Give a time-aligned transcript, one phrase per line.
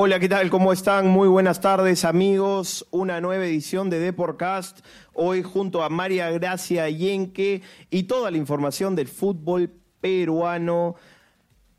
[0.00, 0.48] Hola, ¿qué tal?
[0.48, 1.08] ¿Cómo están?
[1.08, 2.86] Muy buenas tardes, amigos.
[2.92, 4.86] Una nueva edición de Deporcast.
[5.12, 10.94] Hoy junto a María Gracia Yenque y toda la información del fútbol peruano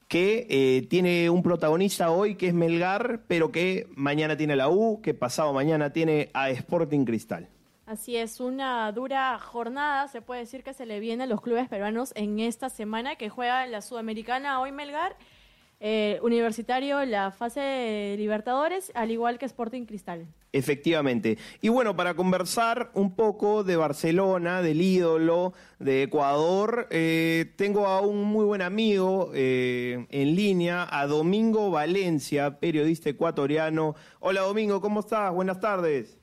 [0.09, 4.99] que eh, tiene un protagonista hoy que es Melgar, pero que mañana tiene la U,
[5.01, 7.47] que pasado mañana tiene a Sporting Cristal.
[7.85, 11.69] Así es, una dura jornada, se puede decir que se le viene a los clubes
[11.69, 15.15] peruanos en esta semana que juega la Sudamericana hoy Melgar
[15.79, 20.27] eh, universitario la fase de Libertadores, al igual que Sporting Cristal.
[20.51, 21.37] Efectivamente.
[21.61, 28.01] Y bueno, para conversar un poco de Barcelona, del ídolo de Ecuador, eh, tengo a
[28.01, 33.95] un muy buen amigo eh, en línea, a Domingo Valencia, periodista ecuatoriano.
[34.19, 35.31] Hola Domingo, ¿cómo estás?
[35.33, 36.18] Buenas tardes.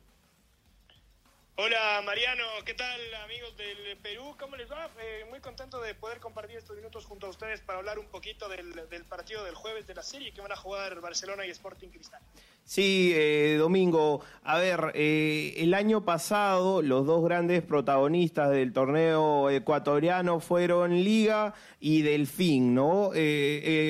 [1.59, 4.37] Hola Mariano, ¿qué tal amigos del Perú?
[4.39, 4.91] ¿Cómo les va?
[5.01, 8.47] Eh, muy contento de poder compartir estos minutos junto a ustedes para hablar un poquito
[8.51, 8.75] del,
[9.09, 12.21] partido del jueves de la serie que van a jugar Barcelona y Sporting Cristal.
[12.63, 19.49] Sí, eh, Domingo, a ver, eh, el año pasado los dos grandes protagonistas del torneo
[19.49, 23.13] ecuatoriano fueron Liga y Delfín, ¿no?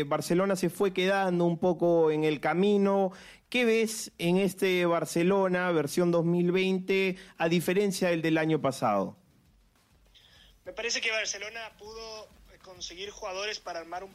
[0.07, 3.11] Barcelona se fue quedando un poco en el camino
[3.49, 9.17] ¿Qué ves en este Barcelona versión 2020 a diferencia del del año pasado?
[10.65, 12.29] Me parece que Barcelona pudo
[12.67, 14.13] conseguir jugadores para armar un,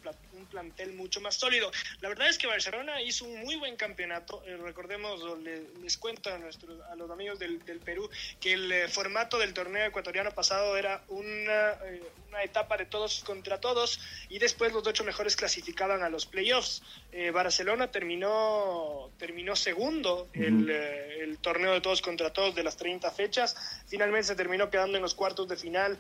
[0.49, 1.71] plantel mucho más sólido.
[2.01, 4.43] La verdad es que Barcelona hizo un muy buen campeonato.
[4.45, 8.09] Eh, recordemos, les, cuento a, nuestros, a los amigos del, Perú,
[8.41, 13.23] que el eh, formato del torneo ecuatoriano pasado era una, eh, una, etapa de todos
[13.25, 13.99] contra todos
[14.29, 16.81] y después los ocho mejores clasificaban a los playoffs.
[17.33, 23.83] Barcelona terminó, terminó segundo el, el torneo de todos contra todos de las 30 fechas.
[23.87, 25.97] Finalmente se terminó quedando en los cuartos de final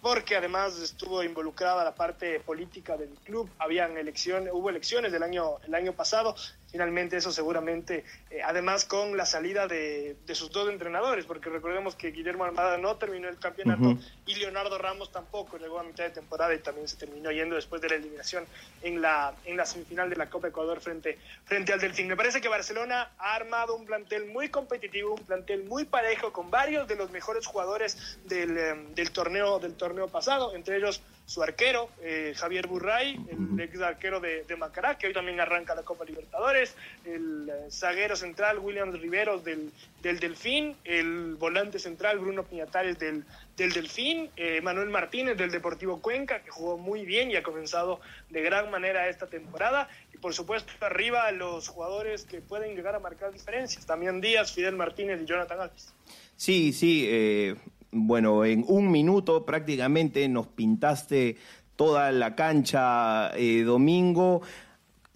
[0.00, 3.50] porque además estuvo involucrada la parte política del club.
[3.58, 6.34] Habían elecciones, hubo elecciones del año, el año pasado
[6.70, 12.10] finalmente eso seguramente, eh, además con la salida de, sus dos entrenadores, porque recordemos que
[12.10, 13.96] Guillermo Armada no terminó el campeonato
[14.26, 17.80] y Leonardo Ramos tampoco llegó a mitad de temporada y también se terminó yendo después
[17.80, 18.44] de la eliminación
[18.82, 22.08] en la, en la semifinal de la Copa Ecuador frente, frente al Delfín.
[22.08, 26.50] Me parece que Barcelona ha armado un plantel muy competitivo, un plantel muy parejo con
[26.50, 31.42] varios de los mejores jugadores del, eh, del torneo, del torneo pasado, entre ellos su
[31.42, 35.82] arquero, eh, Javier Burray, el ex arquero de, de, Macará, que hoy también arranca la
[35.82, 39.72] Copa Libertadores, el eh, zaguero central Williams Riveros del,
[40.02, 43.24] del Delfín, el volante central Bruno Piñatares del,
[43.56, 48.00] del Delfín, eh, Manuel Martínez del Deportivo Cuenca, que jugó muy bien y ha comenzado
[48.30, 53.00] de gran manera esta temporada, y por supuesto arriba los jugadores que pueden llegar a
[53.00, 55.92] marcar diferencias, también Díaz, Fidel Martínez y Jonathan Alves.
[56.36, 57.56] Sí, sí,
[57.92, 61.36] bueno, en un minuto prácticamente nos pintaste
[61.76, 64.42] toda la cancha eh, domingo.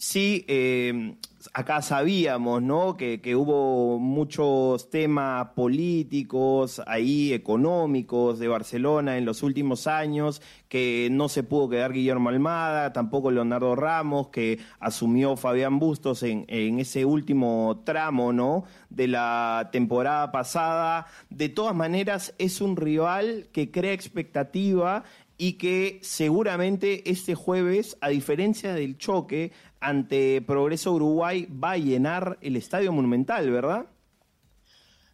[0.03, 1.15] Sí, eh,
[1.53, 2.97] acá sabíamos, ¿no?
[2.97, 11.28] Que, hubo muchos temas políticos, ahí económicos de Barcelona en los últimos años, que no
[11.28, 17.05] se pudo quedar Guillermo Almada, tampoco Leonardo Ramos, que asumió Fabián Bustos en, en ese
[17.05, 18.65] último tramo, ¿no?
[18.88, 21.09] De la temporada pasada.
[21.28, 25.05] De todas maneras, es un rival que crea expectativa
[25.43, 32.37] y que seguramente este jueves, a diferencia del choque ante Progreso Uruguay, va a llenar
[32.43, 33.87] el Estadio Monumental, ¿verdad?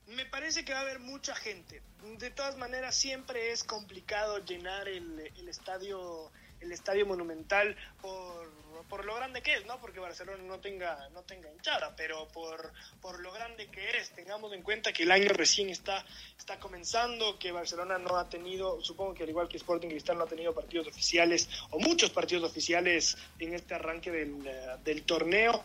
[0.09, 1.81] Me parece que va a haber mucha gente.
[2.19, 8.57] De todas maneras, siempre es complicado llenar el, el estadio el estadio monumental por
[8.89, 12.73] por lo grande que es, no porque Barcelona no tenga, no tenga hinchada, pero por,
[13.01, 14.11] por lo grande que es.
[14.11, 16.05] Tengamos en cuenta que el año recién está,
[16.39, 20.25] está comenzando, que Barcelona no ha tenido, supongo que al igual que Sporting Cristal no
[20.25, 24.49] ha tenido partidos oficiales o muchos partidos oficiales en este arranque del,
[24.85, 25.63] del torneo.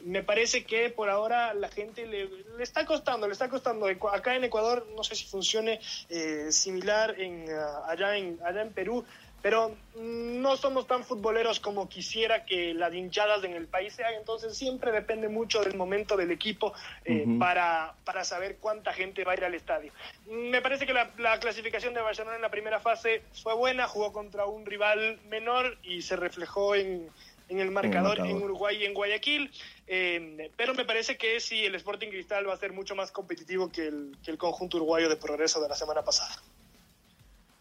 [0.00, 3.86] Me parece que por ahora la gente le, le, está costando, le está costando.
[4.12, 7.46] Acá en Ecuador no sé si funcione eh, similar en,
[7.86, 9.04] allá, en, allá en Perú
[9.44, 14.56] pero no somos tan futboleros como quisiera que las hinchadas en el país sean, entonces
[14.56, 16.72] siempre depende mucho del momento del equipo
[17.04, 19.92] eh, para, para saber cuánta gente va a ir al estadio.
[20.30, 24.14] Me parece que la, la, clasificación de Barcelona en la primera fase fue buena, jugó
[24.14, 27.10] contra un rival menor y se reflejó en,
[27.50, 29.52] en el marcador en, Uruguay y en Guayaquil.
[29.86, 33.70] Eh, pero me parece que sí, el Sporting Cristal va a ser mucho más competitivo
[33.70, 36.34] que el, que el conjunto uruguayo de progreso de la semana pasada.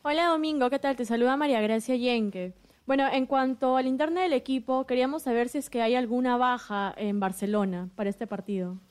[0.06, 0.98] Hola Domingo, ¿qué tal?
[0.98, 2.54] Te saluda María Gracia Yenque.
[2.86, 6.94] Bueno, en cuanto al interno del equipo, queríamos saber si es que hay alguna baja
[6.98, 8.82] en Barcelona para este partido.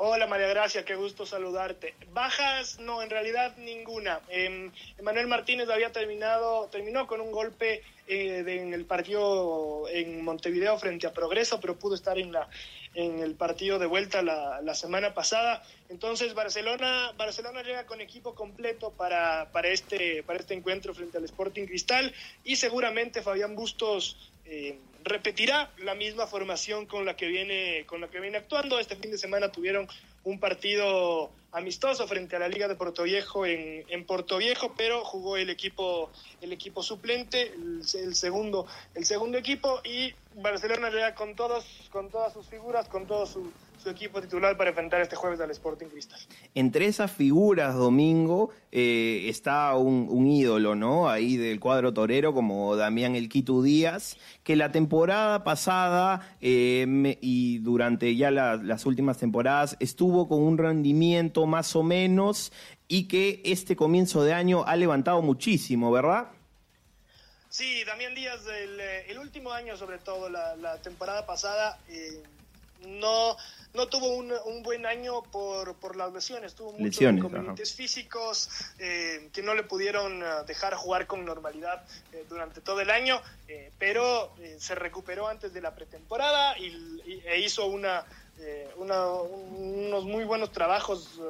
[0.00, 1.92] Hola María Gracia, qué gusto saludarte.
[2.12, 4.20] Bajas, no, en realidad ninguna.
[4.28, 10.78] Eh, Emanuel Martínez había terminado, terminó con un golpe eh, en el partido en Montevideo
[10.78, 12.48] frente a Progreso, pero pudo estar en la
[12.94, 15.64] en el partido de vuelta la, la semana pasada.
[15.88, 21.24] Entonces Barcelona, Barcelona llega con equipo completo para, para, este, para este encuentro frente al
[21.24, 22.14] Sporting Cristal
[22.44, 24.78] y seguramente Fabián Bustos eh,
[25.08, 28.78] repetirá la misma formación con la que viene con la que viene actuando.
[28.78, 29.88] Este fin de semana tuvieron
[30.24, 35.04] un partido amistoso frente a la Liga de Puerto Viejo en, en Puerto Viejo, pero
[35.04, 36.10] jugó el equipo
[36.40, 37.52] el equipo suplente,
[37.94, 43.06] el, segundo el segundo equipo y Barcelona llega con todos con todas sus figuras, con
[43.06, 43.50] todo su
[43.82, 46.18] su equipo titular para enfrentar este jueves al Sporting Cristal.
[46.54, 51.08] Entre esas figuras, Domingo, eh, está un, ídolo, ¿no?
[51.08, 54.97] Ahí del cuadro torero, como Damián El Quito Díaz, que la temporada
[55.44, 61.76] pasada eh, me, y durante ya la, las últimas temporadas estuvo con un rendimiento más
[61.76, 62.52] o menos
[62.88, 66.28] y que este comienzo de año ha levantado muchísimo, ¿verdad?
[67.48, 72.22] Sí, Damián Díaz, el, el último año sobre todo, la, la temporada pasada, eh,
[72.86, 73.36] no
[73.74, 77.76] no tuvo un, un buen año por, por, las lesiones, tuvo muchos lesiones, inconvenientes ajá.
[77.76, 82.90] físicos eh, que no le pudieron uh, dejar jugar con normalidad eh, durante todo el
[82.90, 86.66] año, eh, pero eh, se recuperó antes de la pretemporada y,
[87.06, 88.04] y e hizo una,
[88.38, 91.20] eh, una, unos muy buenos trabajos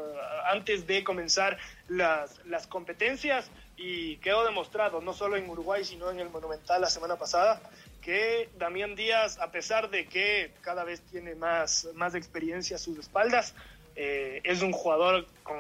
[0.47, 1.59] antes de comenzar
[1.89, 6.91] las, las competencias y quedó demostrado, no solo en Uruguay, sino en el Monumental la
[6.91, 7.61] semana pasada,
[8.09, 12.99] que Damián Díaz, a pesar de que cada vez tiene más, más experiencia a sus
[12.99, 13.55] espaldas,
[13.97, 15.59] eh, es un jugador con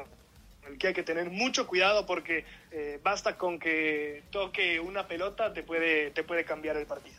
[0.66, 5.52] el que hay que tener mucho cuidado porque eh, basta con que toque una pelota
[5.52, 7.18] te puede, te puede cambiar el partido.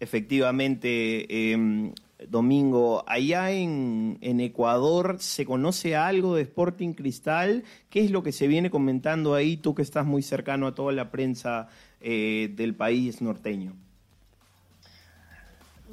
[0.00, 1.92] Efectivamente, eh,
[2.26, 7.64] Domingo, allá en, en, Ecuador se conoce algo de Sporting Cristal.
[7.90, 10.92] ¿Qué es lo que se viene comentando ahí, tú que estás muy cercano a toda
[10.92, 11.68] la prensa
[12.00, 13.74] eh, del país norteño?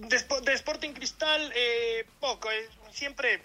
[0.08, 2.50] De, de, Sporting Cristal, eh, poco.
[2.50, 3.42] Eh, siempre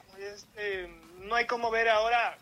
[0.56, 0.88] eh,
[1.22, 2.38] no hay como ver ahora.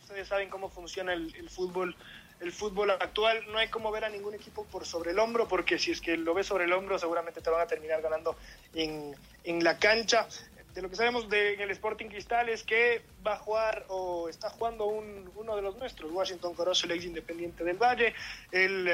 [0.00, 1.94] Ustedes saben cómo funciona el, el, fútbol,
[2.40, 3.44] el fútbol actual.
[3.52, 6.16] No hay como ver a ningún equipo por sobre el hombro, porque si es que
[6.16, 8.34] lo ves sobre el hombro, seguramente te van a terminar ganando
[8.74, 9.14] en,
[9.44, 10.26] en la cancha.
[10.74, 14.86] De lo que sabemos de, Sporting Cristal es que va a jugar o está jugando
[14.86, 18.14] un, uno de los nuestros, Washington Corozo, el ex independiente del Valle,
[18.52, 18.88] el,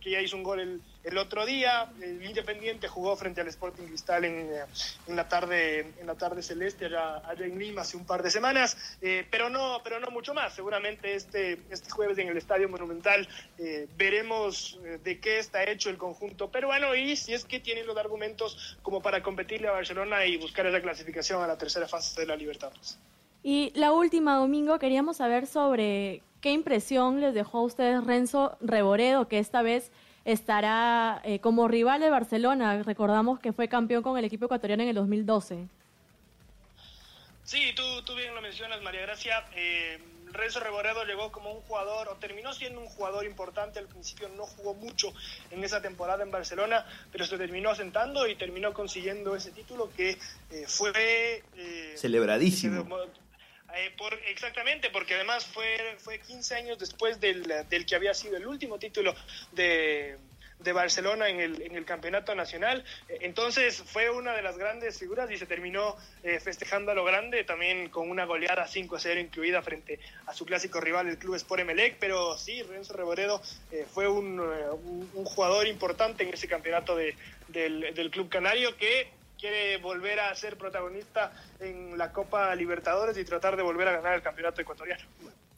[0.00, 3.84] que ya hizo un gol el el otro día, el Independiente jugó frente al Sporting
[3.84, 4.50] Cristal en,
[5.06, 8.30] en la tarde en la tarde celeste allá, allá en Lima hace un par de
[8.30, 10.54] semanas, eh, pero no pero no mucho más.
[10.54, 15.90] Seguramente este este jueves en el Estadio Monumental eh, veremos eh, de qué está hecho
[15.90, 20.26] el conjunto peruano y si es que tiene los argumentos como para competirle a Barcelona
[20.26, 22.98] y buscar esa clasificación a la tercera fase de la Libertadores.
[23.42, 29.28] Y la última, Domingo, queríamos saber sobre qué impresión les dejó a ustedes Renzo Reboredo,
[29.28, 29.90] que esta vez
[30.24, 32.82] estará eh, como rival de Barcelona.
[32.82, 35.66] Recordamos que fue campeón con el equipo ecuatoriano en el 2012.
[37.44, 39.44] Sí, tú, tú bien lo mencionas, María Gracia.
[39.56, 39.98] Eh,
[40.32, 43.78] Renzo Reboredo llegó como un jugador, o terminó siendo un jugador importante.
[43.78, 45.12] Al principio no jugó mucho
[45.50, 50.10] en esa temporada en Barcelona, pero se terminó asentando y terminó consiguiendo ese título que
[50.10, 51.42] eh, fue...
[51.56, 52.86] Eh, Celebradísimo.
[53.74, 53.94] Eh,
[54.28, 58.78] exactamente, porque además fue, fue 15 años después del, del que había sido el último
[58.78, 59.14] título
[59.52, 60.16] de,
[60.62, 62.84] de Barcelona en el, en el, campeonato nacional.
[63.08, 67.44] Entonces fue una de las grandes figuras y se terminó eh, festejando a lo grande,
[67.44, 71.96] también con una goleada 5-0 incluida frente a su clásico rival, el Club Sport Emelec.
[71.98, 77.16] Pero sí, Renzo Reboredo eh, fue un, un, un, jugador importante en ese campeonato de,
[77.48, 83.24] del, del Club Canario que quiere volver a ser protagonista en la Copa Libertadores y
[83.24, 85.02] tratar de volver a ganar el campeonato ecuatoriano.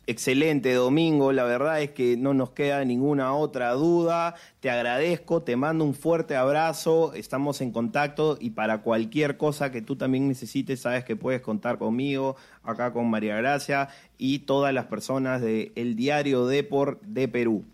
[0.06, 1.32] Excelente, Domingo.
[1.32, 4.34] La verdad es que no nos queda ninguna otra duda.
[4.58, 7.14] Te agradezco, te mando un fuerte abrazo.
[7.14, 11.78] Estamos en contacto y para cualquier cosa que tú también necesites, sabes que puedes contar
[11.78, 17.64] conmigo, acá con María Gracia y todas las personas de Diario Deport de Perú.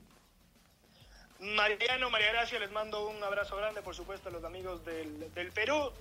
[1.55, 5.53] Mariano, María Gracia, les mando un abrazo grande, por supuesto, a los amigos del, del
[5.53, 5.93] Perú.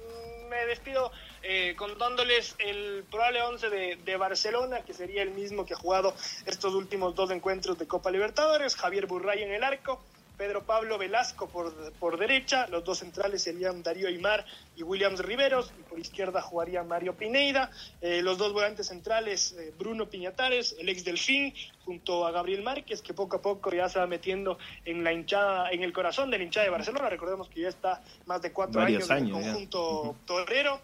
[0.50, 1.12] Me despido
[1.44, 6.16] eh, contándoles el probable 11 de, de, Barcelona, que sería el mismo que ha jugado
[6.46, 8.76] estos últimos dos encuentros de Copa Libertadores.
[8.76, 10.02] Javier Burray en el arco,
[10.38, 15.74] Pedro Pablo Velasco por, por derecha, los dos centrales serían Darío Aymar y Williams Riveros,
[15.80, 20.90] y por izquierda jugaría Mario Pineida, eh, los dos volantes centrales eh, Bruno Piñatares, el
[20.90, 21.54] ex Delfín,
[21.84, 25.72] junto a Gabriel Márquez, que poco a poco ya se va metiendo en la hinchada,
[25.72, 28.82] en el corazón de la hinchada de Barcelona, recordemos que ya está más de cuatro
[28.82, 30.80] años, en el conjunto torero.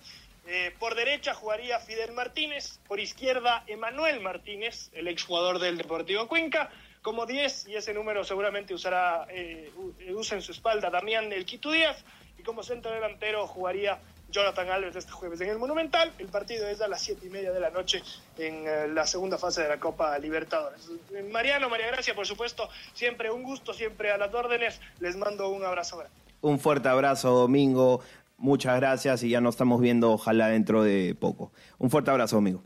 [0.46, 6.70] Eh, por derecha jugaría Fidel Martínez, por izquierda Emanuel Martínez, el exjugador del Deportivo Cuenca,
[7.04, 9.72] como 10, y ese número seguramente usará, eh,
[10.16, 12.04] usa en su espalda Damián El Quito Díaz,
[12.40, 16.12] y como centro delantero jugaría Jonathan Alves este jueves en el Monumental.
[16.18, 18.02] El partido es a las siete y media de la noche
[18.38, 20.90] en eh, la segunda fase de la Copa Libertadores.
[21.32, 24.82] Mariano, María Gracia, por supuesto, siempre un gusto, siempre a las órdenes.
[25.00, 26.18] Les mando un abrazo grande.
[26.42, 28.02] Un fuerte abrazo, Domingo.
[28.38, 31.52] Muchas gracias y ya nos estamos viendo, ojalá dentro de poco.
[31.78, 32.64] Un fuerte abrazo, Domingo.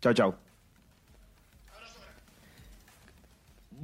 [0.00, 0.43] Chao, chao.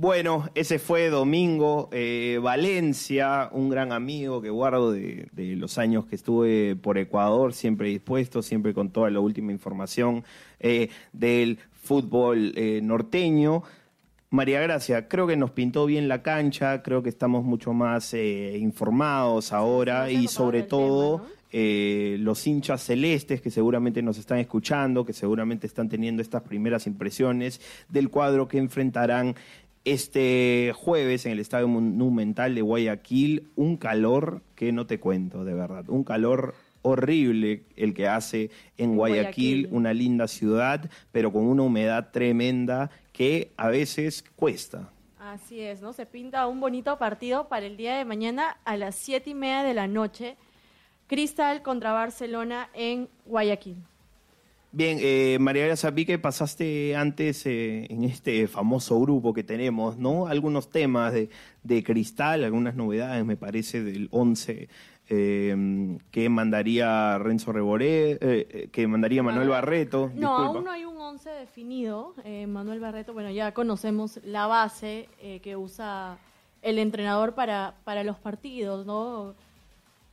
[0.01, 6.17] Bueno, ese fue Domingo eh, Valencia, un gran amigo que guardo de, los años que
[6.17, 10.25] estuve por Ecuador, siempre dispuesto, siempre con toda la última información
[10.59, 13.63] eh, del fútbol eh, norteño.
[14.31, 19.53] María Gracia, creo que nos pintó bien la cancha, creo que estamos mucho más informados
[19.53, 25.91] ahora y sobre todo los hinchas celestes que seguramente nos están escuchando, que seguramente están
[25.91, 29.35] teniendo estas primeras impresiones del cuadro que enfrentarán
[29.85, 35.55] este jueves en el Estadio Monumental de Guayaquil, un calor que no te cuento, de
[35.55, 41.63] verdad, un calor horrible el que hace en Guayaquil, una linda ciudad, pero con una
[41.63, 44.91] humedad tremenda que a veces cuesta.
[45.19, 45.93] Así es, ¿no?
[45.93, 49.63] Se pinta un bonito partido para el día de mañana a las siete y media
[49.63, 50.37] de la noche.
[51.07, 53.77] Cristal contra Barcelona en Guayaquil.
[54.73, 59.97] Bien, eh, María Gracia, vi que pasaste antes eh, en este famoso grupo que tenemos,
[59.97, 60.29] ¿no?
[60.29, 61.29] Algunos temas de,
[61.65, 64.69] de cristal, algunas novedades, me parece, del 11
[65.09, 70.13] eh, que mandaría Renzo Reboré, eh, que mandaría Manuel Barreto.
[70.15, 72.15] No, aún no hay un 11 definido.
[72.47, 75.09] Manuel Barreto, bueno, ya conocemos la base
[75.43, 76.19] que usa
[76.63, 79.35] el entrenador para, para los partidos, ¿no?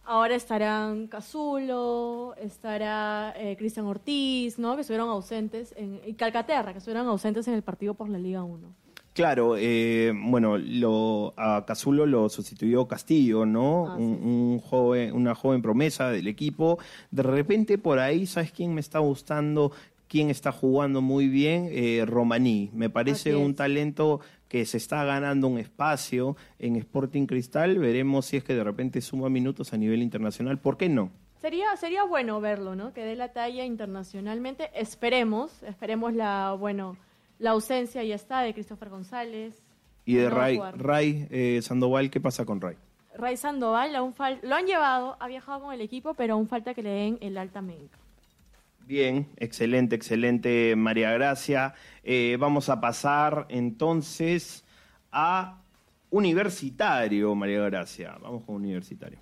[0.09, 4.75] Ahora estarán Cazulo, estará eh, Cristian Ortiz, ¿no?
[4.75, 8.41] Que estuvieron ausentes, en, y Calcaterra, que estuvieron ausentes en el partido por la Liga
[8.41, 8.73] 1.
[9.11, 13.87] Claro, eh, bueno, lo, a Cazulo lo sustituyó Castillo, ¿no?
[13.89, 16.79] Ah, un, joven, una joven promesa del equipo.
[17.11, 19.73] De repente por ahí, ¿sabes quién me está gustando?
[20.07, 21.69] ¿Quién está jugando muy bien?
[21.71, 22.69] Eh, Romaní.
[22.73, 27.77] Me parece un talento que se está ganando un espacio en Sporting Cristal.
[27.77, 30.59] Veremos si es que de repente suma minutos a nivel internacional.
[30.59, 31.11] ¿Por qué no?
[31.41, 32.93] Sería, sería bueno verlo, ¿no?
[32.93, 34.71] Que dé la talla internacionalmente.
[34.73, 36.97] Esperemos, esperemos la, bueno,
[37.37, 39.61] la ausencia ya está de Christopher González.
[40.05, 42.77] Y de Ray, Ray eh, Sandoval, ¿qué pasa con Ray?
[43.13, 46.83] Ray Sandoval, aún lo han llevado, ha viajado con el equipo, pero aún falta que
[46.83, 47.97] le den el alta médica.
[48.87, 51.73] Bien, excelente, excelente, María Gracia.
[52.03, 54.63] Eh, vamos a pasar entonces
[55.11, 55.61] a
[56.09, 58.17] Universitario, María Gracia.
[58.21, 59.19] Vamos con Universitario.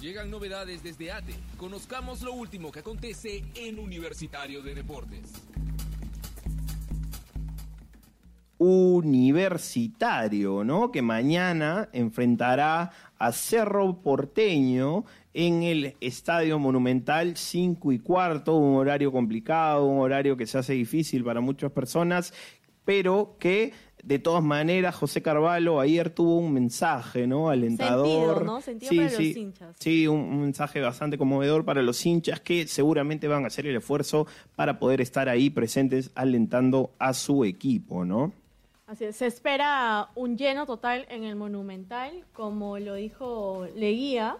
[0.00, 1.34] Llegan novedades desde ATE.
[1.56, 5.34] Conozcamos lo último que acontece en Universitario de Deportes.
[8.58, 10.90] Universitario, ¿no?
[10.90, 15.04] Que mañana enfrentará a Cerro Porteño
[15.34, 20.72] en el Estadio Monumental 5 y cuarto, un horario complicado, un horario que se hace
[20.72, 22.32] difícil para muchas personas,
[22.84, 23.72] pero que
[24.06, 27.50] de todas maneras José Carvalho ayer tuvo un mensaje, ¿no?
[27.50, 28.36] Alentador.
[28.36, 28.60] Sentido, ¿no?
[28.60, 29.76] Sentido sí, para sí, los hinchas.
[29.80, 34.26] Sí, un, mensaje bastante conmovedor para los hinchas que seguramente van a hacer el esfuerzo
[34.54, 38.32] para poder estar ahí presentes alentando a su equipo, ¿no?
[38.86, 44.36] Así es, se espera un lleno total en el Monumental, como lo dijo Leguía,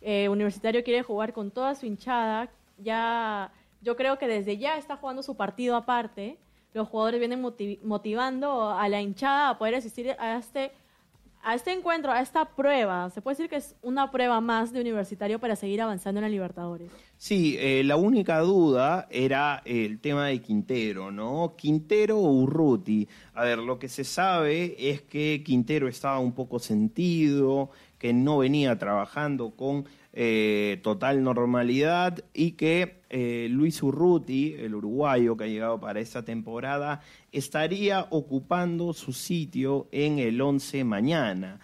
[0.00, 2.50] eh, Universitario quiere jugar con toda su hinchada.
[2.76, 6.38] Ya, yo creo que desde ya está jugando su partido aparte.
[6.72, 10.72] Los jugadores vienen motivando a la hinchada a poder asistir a este,
[11.44, 13.10] a este encuentro, a esta prueba.
[13.10, 16.28] Se puede decir que es una prueba más de Universitario para seguir avanzando en la
[16.28, 16.90] Libertadores.
[17.18, 21.54] Sí, eh, la única duda era el tema de Quintero, ¿no?
[21.56, 23.06] Quintero o Urruti.
[23.34, 28.38] A ver, lo que se sabe es que Quintero estaba un poco sentido, que no
[28.38, 29.86] venía trabajando con
[30.16, 36.24] eh, total normalidad y que eh, Luis Urruti, el uruguayo que ha llegado para esta
[36.24, 37.00] temporada,
[37.32, 41.58] estaría ocupando su sitio en el 11 mañana.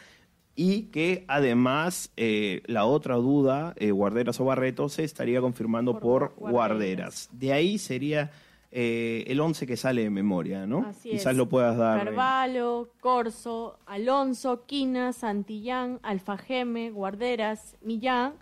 [0.56, 7.30] Y que además eh, la otra duda, Guarderas o Barreto, se estaría confirmando por, Guarderas.
[7.32, 8.32] De ahí sería
[8.72, 10.86] eh, el 11 que sale de memoria, ¿no?
[10.86, 11.36] Así Quizás es.
[11.36, 11.98] lo puedas dar.
[11.98, 18.34] eh, Carvalho, Corso, Alonso, Quina, Santillán, Alfajeme, Guarderas, Millán,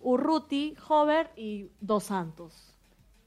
[0.00, 2.67] Urruti, Hover y Dos Santos.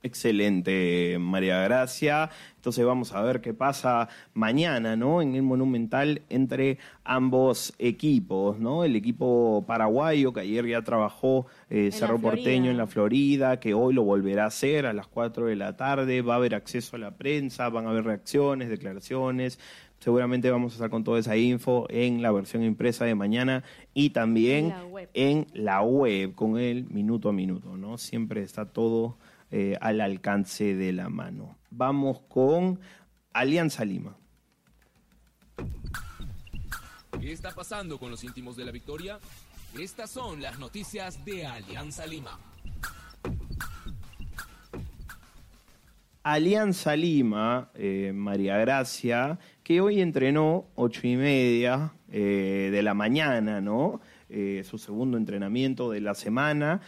[0.04, 2.30] Excelente, María Gracia.
[2.56, 5.22] Entonces vamos a ver qué pasa mañana, ¿no?
[5.22, 8.84] En el Monumental entre ambos equipos, ¿no?
[8.84, 12.20] El equipo paraguayo que ayer ya trabajó eh, Cerro.
[12.20, 15.78] Porteño en la Florida, que hoy lo volverá a hacer a las 4 de la
[15.78, 16.22] tarde.
[16.22, 19.60] Va a haber acceso a la prensa, van a haber reacciones, declaraciones.
[20.00, 24.10] Seguramente vamos a estar con toda esa info en la versión impresa de mañana y
[24.10, 25.10] también En la web.
[25.14, 28.00] en la web con el minuto a minuto, ¿no?
[28.00, 29.18] Siempre está todo
[29.52, 31.58] eh, al alcance de la mano.
[31.70, 32.80] Vamos con
[33.34, 34.18] Alianza Lima.
[37.20, 39.20] ¿Qué está pasando con los íntimos de la victoria?
[39.78, 42.40] Estas son las noticias de Alianza Lima.
[46.24, 53.60] Alianza Lima, eh, María Gracia, que hoy entrenó ocho y media eh, de la mañana,
[53.60, 54.02] ¿no?
[54.30, 56.82] Eh, su segundo entrenamiento de la semana,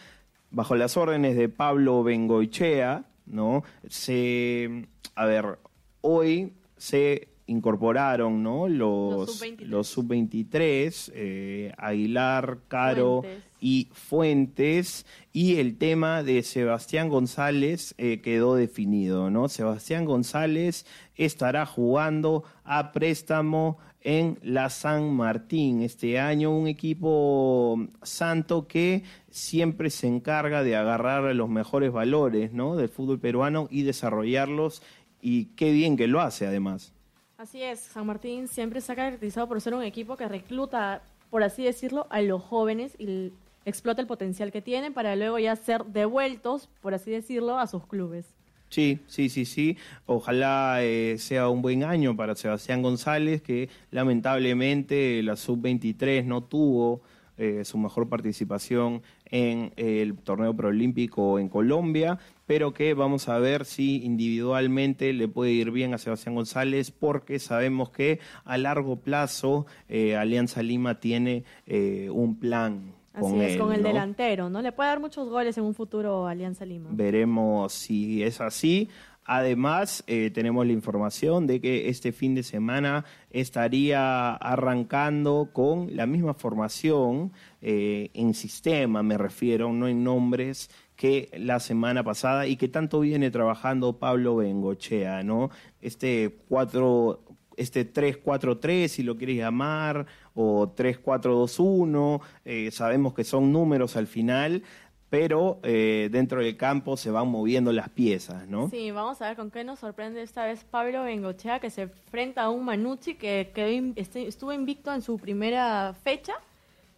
[0.53, 3.63] bajo las órdenes de Pablo Bengoichea, ¿no?
[3.89, 5.59] Se, a ver,
[6.01, 8.69] hoy se incorporaron, ¿no?
[8.69, 9.65] Los Los, sub-23.
[9.65, 13.43] los sub-23, eh, Aguilar, Caro Fuentes.
[13.59, 19.49] y Fuentes y el tema de Sebastián González eh, quedó definido, ¿no?
[19.49, 28.67] Sebastián González estará jugando a préstamo en la San Martín este año, un equipo santo
[28.67, 32.75] que siempre se encarga de agarrar los mejores valores, ¿no?
[32.75, 34.81] del fútbol peruano y desarrollarlos
[35.21, 36.93] y qué bien que lo hace además.
[37.37, 41.43] Así es, San Martín siempre se ha caracterizado por ser un equipo que recluta, por
[41.43, 43.31] así decirlo, a los jóvenes y
[43.65, 47.85] explota el potencial que tienen para luego ya ser devueltos, por así decirlo, a sus
[47.87, 48.33] clubes.
[48.73, 49.77] Sí, sí, sí, sí.
[50.07, 57.03] Ojalá eh, sea un buen año para Sebastián González, que lamentablemente la sub-23 no tuvo
[57.37, 63.65] eh, su mejor participación en el torneo preolímpico en Colombia, pero que vamos a ver
[63.65, 69.67] si individualmente le puede ir bien a Sebastián González, porque sabemos que a largo plazo
[69.87, 73.02] eh, Alianza Lima tiene eh, un plan.
[73.13, 73.87] Así es, él, con el ¿no?
[73.87, 74.61] delantero, ¿no?
[74.61, 76.89] Le puede dar muchos goles en un futuro Alianza Lima.
[76.91, 78.89] Veremos si es así.
[79.25, 86.05] Además, eh, tenemos la información de que este fin de semana estaría arrancando con la
[86.05, 92.57] misma formación eh, en sistema, me refiero, no en nombres, que la semana pasada y
[92.57, 95.49] que tanto viene trabajando Pablo Bengochea, ¿no?
[95.81, 97.19] Este 4
[97.57, 104.63] este 3-4-3, si lo quieres llamar, o 3-4-2-1, eh, sabemos que son números al final,
[105.09, 108.69] pero eh, dentro del campo se van moviendo las piezas, ¿no?
[108.69, 112.43] Sí, vamos a ver con qué nos sorprende esta vez Pablo Bengochea, que se enfrenta
[112.43, 116.33] a un Manucci que in- este- estuvo invicto en su primera fecha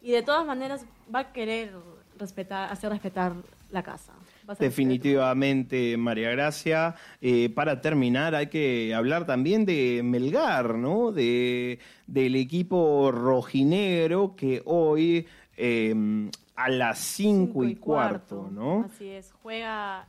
[0.02, 1.74] y de todas maneras va a querer
[2.18, 3.34] respetar, hacer respetar
[3.70, 4.14] la casa.
[4.60, 6.96] Definitivamente, María Gracia.
[7.22, 11.12] Eh, para terminar, hay que hablar también de Melgar, ¿no?
[11.12, 15.28] De, del equipo rojinegro que hoy
[15.58, 15.94] eh,
[16.56, 18.86] a las cinco y cuarto, ¿no?
[18.86, 20.08] Así es, juega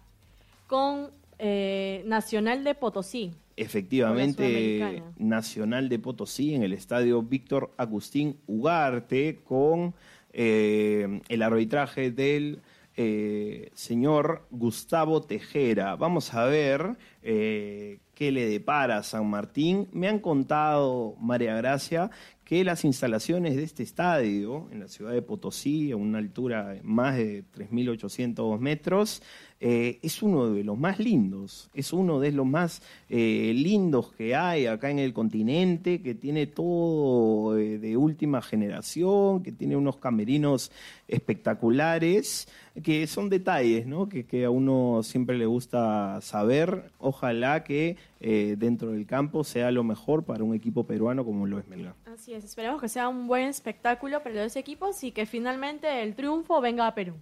[0.67, 3.33] con eh, Nacional de Potosí.
[3.57, 5.03] Efectivamente.
[5.19, 9.95] Nacional de Potosí en el estadio Víctor Agustín Ugarte con
[10.33, 12.61] eh, el arbitraje del
[12.97, 15.97] eh, señor Gustavo Tejera.
[15.97, 19.89] Vamos a ver eh, qué le depara a San Martín.
[19.93, 22.11] Me han contado, María Gracia,
[22.47, 26.83] que las instalaciones de este estadio en la ciudad de Potosí, a una altura de
[26.85, 29.21] más de 3.800 metros,
[29.59, 34.37] eh, es uno de los más lindos, es uno de los más eh, lindos que
[34.37, 39.97] hay acá en el continente, que tiene todo eh, de última generación, que tiene unos
[39.97, 40.71] camerinos
[41.09, 42.47] espectaculares,
[42.81, 44.09] que son detalles ¿no?
[44.09, 46.93] que, que a uno siempre le gusta saber.
[46.99, 51.59] Ojalá que eh, dentro del campo sea lo mejor para un equipo peruano como lo
[51.59, 51.95] es Melgar.
[52.07, 56.15] Así es, esperemos que sea un buen espectáculo para los equipos y que finalmente el
[56.15, 57.15] triunfo venga a Perú.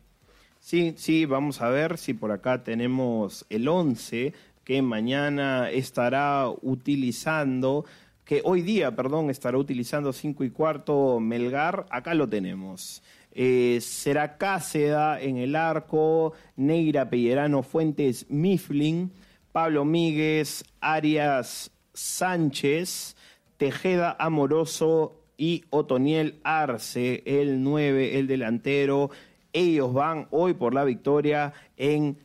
[0.60, 4.32] Sí, sí, vamos a ver si por acá tenemos el 11
[4.64, 7.84] que mañana estará utilizando,
[8.24, 11.84] que hoy día, perdón, estará utilizando 5 y cuarto Melgar.
[11.90, 13.02] Acá lo tenemos.
[13.32, 19.12] Eh, será Cáceda en el arco, Neira Pellerano Fuentes Mifflin,
[19.54, 23.14] Pablo Míguez, Arias Sánchez,
[23.56, 29.10] Tejeda Amoroso y Otoniel Arce, el 9, el delantero.
[29.52, 32.18] Ellos van hoy por la victoria en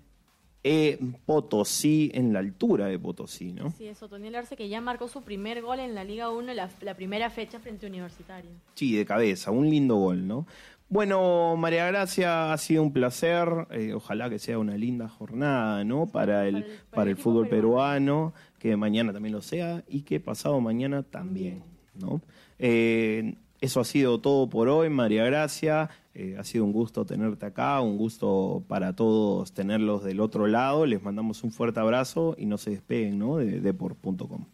[0.63, 3.71] eh, Potosí, en la altura de Potosí, ¿no?
[3.71, 6.69] Sí, es Otoniel Arce que ya marcó su primer gol en la Liga 1, la,
[6.81, 8.51] la primera fecha frente a Universitario.
[8.75, 10.45] Sí, de cabeza, un lindo gol, ¿no?
[10.91, 13.47] Bueno, María Gracia, ha sido un placer.
[13.71, 16.07] eh, ojalá que sea una linda jornada, ¿no?
[16.07, 20.59] Para el, Para el- para fútbol peruano, que mañana también lo sea y que pasado
[20.59, 21.61] mañana también,
[21.93, 22.21] ¿no?
[22.57, 25.89] Eh, eso ha sido todo por hoy, María Gracia.
[26.13, 30.85] Eh, ha sido un gusto tenerte acá, un gusto para todos tenerlos del otro lado.
[30.85, 33.37] Les mandamos un fuerte abrazo y no se despeguen, ¿no?
[33.37, 34.45] De deport.com.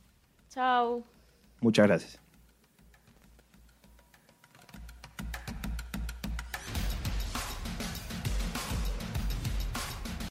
[0.49, 1.03] Chao.
[1.61, 2.24] Muchas gracias.